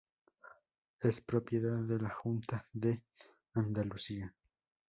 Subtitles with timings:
[1.01, 3.03] Es propiedad de la Junta de
[3.53, 4.35] Andalucía.